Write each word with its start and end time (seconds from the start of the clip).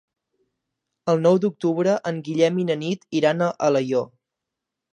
El 1.13 1.21
nou 1.25 1.37
d'octubre 1.43 1.93
en 2.11 2.21
Guillem 2.29 2.59
i 2.63 2.67
na 2.73 2.79
Nit 2.85 3.07
iran 3.21 3.45
a 3.49 3.53
Alaior. 3.69 4.09